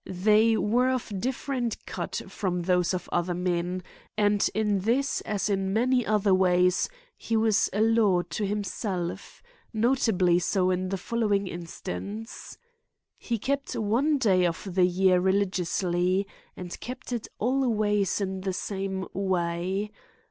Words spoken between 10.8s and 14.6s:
the following instance: He kept one day